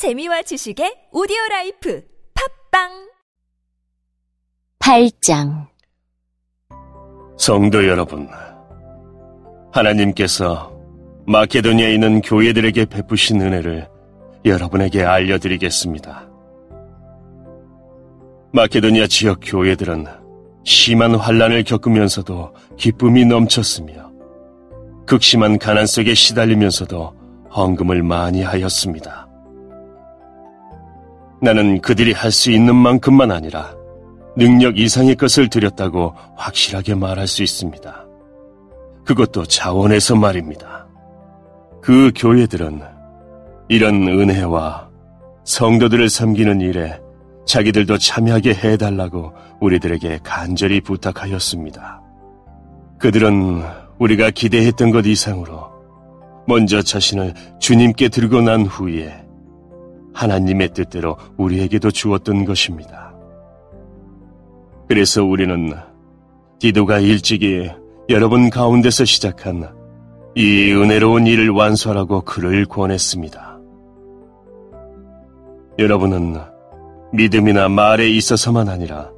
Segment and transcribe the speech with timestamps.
[0.00, 2.02] 재미와 지식의 오디오 라이프
[2.72, 2.88] 팟빵
[4.78, 5.66] 8장
[7.36, 8.26] 성도 여러분,
[9.72, 10.74] 하나님께서
[11.26, 13.90] 마케도니아에 있는 교회들에게 베푸신 은혜를
[14.46, 16.30] 여러분에게 알려드리겠습니다.
[18.54, 20.06] 마케도니아 지역 교회들은
[20.64, 24.10] 심한 환란을 겪으면서도 기쁨이 넘쳤으며
[25.06, 29.29] 극심한 가난 속에 시달리면서도 헌금을 많이 하였습니다.
[31.42, 33.74] 나는 그들이 할 수 있는 만큼만 아니라
[34.36, 38.06] 능력 이상의 것을 드렸다고 확실하게 말할 수 있습니다.
[39.04, 40.86] 그것도 자원에서 말입니다.
[41.82, 42.80] 그 교회들은
[43.68, 44.88] 이런 은혜와
[45.44, 47.00] 성도들을 섬기는 일에
[47.46, 52.02] 자기들도 참여하게 해달라고 우리들에게 간절히 부탁하였습니다.
[52.98, 53.62] 그들은
[53.98, 55.68] 우리가 기대했던 것 이상으로
[56.46, 59.24] 먼저 자신을 주님께 들고 난 후에
[60.20, 63.14] 하나님의 뜻대로 우리에게도 주었던 것입니다.
[64.86, 65.72] 그래서 우리는
[66.58, 67.70] 디도가 일찍이
[68.10, 69.66] 여러분 가운데서 시작한
[70.34, 73.58] 이 은혜로운 일을 완수하라고 그를 권했습니다.
[75.78, 76.36] 여러분은
[77.12, 79.10] 믿음이나 말에 있어서만 아니라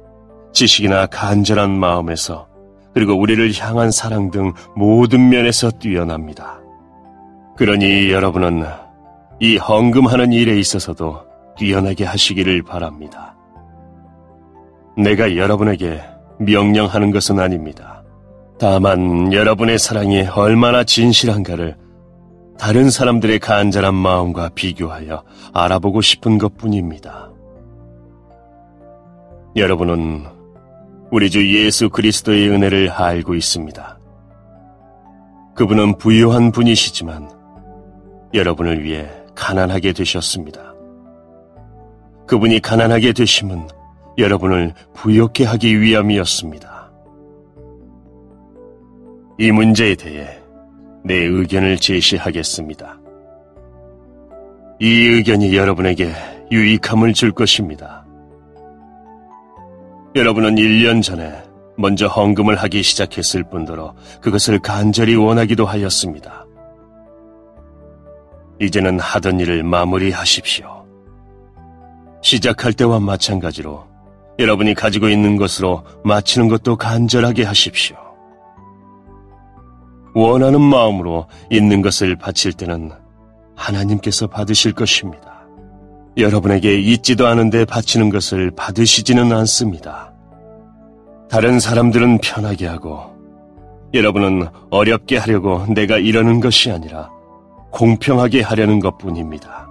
[0.53, 2.47] 지식이나 간절한 마음에서
[2.93, 6.61] 그리고 우리를 향한 사랑 등 모든 면에서 뛰어납니다.
[7.57, 8.63] 그러니 여러분은
[9.39, 11.21] 이 헌금하는 일에 있어서도
[11.57, 13.35] 뛰어나게 하시기를 바랍니다.
[14.97, 16.01] 내가 여러분에게
[16.39, 18.03] 명령하는 것은 아닙니다.
[18.59, 21.75] 다만 여러분의 사랑이 얼마나 진실한가를
[22.57, 27.31] 다른 사람들의 간절한 마음과 비교하여 알아보고 싶은 것 뿐입니다.
[29.55, 30.25] 여러분은
[31.11, 33.99] 우리 주 예수 그리스도의 은혜를 알고 있습니다.
[35.55, 37.29] 그분은 부유한 분이시지만
[38.33, 40.73] 여러분을 위해 가난하게 되셨습니다.
[42.27, 43.67] 그분이 가난하게 되심은
[44.17, 46.91] 여러분을 부욕해 하기 위함이었습니다.
[49.39, 50.39] 이 문제에 대해
[51.03, 52.99] 내 의견을 제시하겠습니다.
[54.79, 56.13] 이 의견이 여러분에게
[56.51, 58.05] 유익함을 줄 것입니다.
[60.15, 61.33] 여러분은 1년 전에
[61.75, 66.45] 먼저 헌금을 하기 시작했을 뿐더러 그것을 간절히 원하기도 하였습니다.
[68.61, 70.85] 이제는 하던 일을 마무리하십시오.
[72.21, 73.85] 시작할 때와 마찬가지로
[74.39, 77.97] 여러분이 가지고 있는 것으로 마치는 것도 간절하게 하십시오.
[80.15, 82.91] 원하는 마음으로 있는 것을 바칠 때는
[83.55, 85.33] 하나님께서 받으실 것입니다.
[86.17, 90.13] 여러분에게 있지도 않은데 바치는 것을 받으시지는 않습니다.
[91.29, 93.13] 다른 사람들은 편하게 하고
[93.93, 97.09] 여러분은 어렵게 하려고 내가 이러는 것이 아니라
[97.73, 99.67] 공평하게 하려는 것 뿐입니다.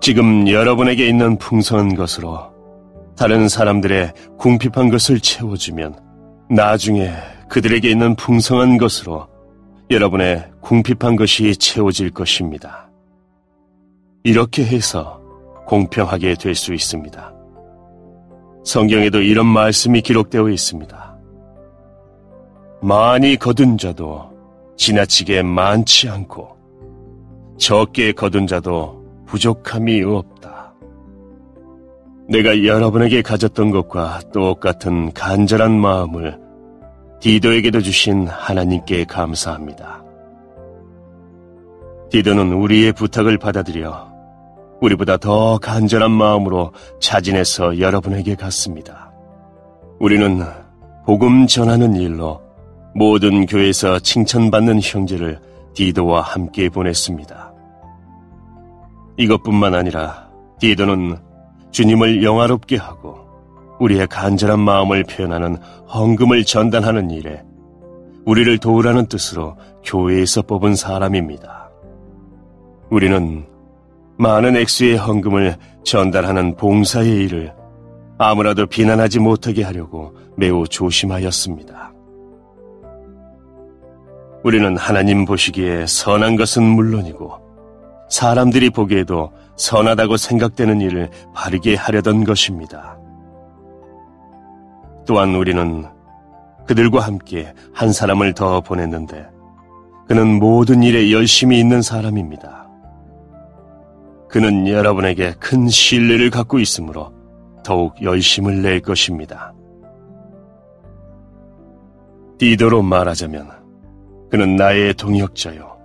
[0.00, 2.52] 지금 여러분에게 있는 풍성한 것으로
[3.16, 5.96] 다른 사람들의 궁핍한 것을 채워주면
[6.48, 7.12] 나중에
[7.48, 9.26] 그들에게 있는 풍성한 것으로
[9.90, 12.88] 여러분의 궁핍한 것이 채워질 것입니다.
[14.22, 15.20] 이렇게 해서
[15.66, 17.34] 공평하게 될 수 있습니다.
[18.64, 21.16] 성경에도 이런 말씀이 기록되어 있습니다.
[22.82, 24.30] 많이 거둔 자도
[24.76, 26.59] 지나치게 많지 않고
[27.60, 30.72] 적게 거둔 자도 부족함이 없다.
[32.26, 36.40] 내가 여러분에게 가졌던 것과 똑같은 간절한 마음을
[37.20, 40.02] 디도에게도 주신 하나님께 감사합니다.
[42.10, 44.10] 디도는 우리의 부탁을 받아들여
[44.80, 49.12] 우리보다 더 간절한 마음으로 자진해서 여러분에게 갔습니다.
[49.98, 50.42] 우리는
[51.04, 52.40] 복음 전하는 일로
[52.94, 55.38] 모든 교회에서 칭찬받는 형제를
[55.74, 57.52] 디도와 함께 보냈습니다.
[59.16, 60.28] 이것뿐만 아니라
[60.60, 61.16] 디도는
[61.70, 63.18] 주님을 영화롭게 하고
[63.78, 65.56] 우리의 간절한 마음을 표현하는
[65.92, 67.42] 헌금을 전달하는 일에
[68.26, 71.70] 우리를 도우라는 뜻으로 교회에서 뽑은 사람입니다.
[72.90, 73.46] 우리는
[74.18, 77.54] 많은 액수의 헌금을 전달하는 봉사의 일을
[78.18, 81.89] 아무라도 비난하지 못하게 하려고 매우 조심하였습니다.
[84.42, 87.50] 우리는 하나님 보시기에 선한 것은 물론이고
[88.08, 92.98] 사람들이 보기에도 선하다고 생각되는 일을 바르게 하려던 것입니다.
[95.06, 95.84] 또한 우리는
[96.66, 99.28] 그들과 함께 한 사람을 더 보냈는데
[100.08, 102.68] 그는 모든 일에 열심히 있는 사람입니다.
[104.28, 107.12] 그는 여러분에게 큰 신뢰를 갖고 있으므로
[107.64, 109.52] 더욱 열심을 낼 것입니다.
[112.38, 113.59] 디도로 말하자면
[114.30, 115.76] 그는 나의 동역자요.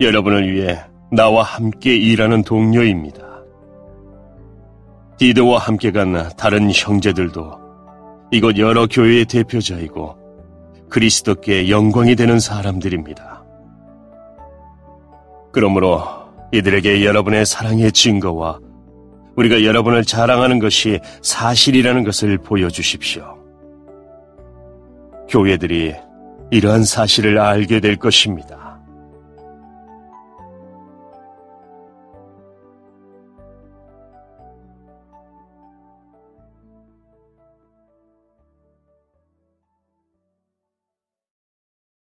[0.00, 0.80] 여러분을 위해
[1.12, 3.22] 나와 함께 일하는 동료입니다.
[5.18, 7.64] 디드와 함께 간 다른 형제들도
[8.32, 10.16] 이곳 여러 교회의 대표자이고
[10.88, 13.44] 그리스도께 영광이 되는 사람들입니다.
[15.52, 16.02] 그러므로
[16.52, 18.58] 이들에게 여러분의 사랑의 증거와
[19.36, 23.36] 우리가 여러분을 자랑하는 것이 사실이라는 것을 보여주십시오.
[25.28, 25.94] 교회들이
[26.50, 28.63] 이러한 사실을 알게 될 것입니다.